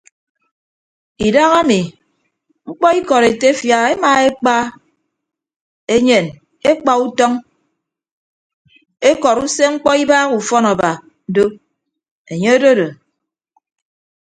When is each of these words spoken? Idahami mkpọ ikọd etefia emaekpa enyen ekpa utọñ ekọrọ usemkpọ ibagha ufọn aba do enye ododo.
Idahami 1.27 1.79
mkpọ 2.67 2.87
ikọd 2.99 3.23
etefia 3.31 3.77
emaekpa 3.93 4.55
enyen 5.95 6.25
ekpa 6.71 6.91
utọñ 7.05 7.31
ekọrọ 9.09 9.41
usemkpọ 9.47 9.89
ibagha 10.03 10.31
ufọn 10.37 10.65
aba 10.71 10.89
do 11.33 11.43
enye 12.31 12.49
ododo. 12.57 12.87